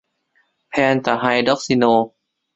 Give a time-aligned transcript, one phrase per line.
[0.69, 1.83] เพนตะไฮดรอกซิโน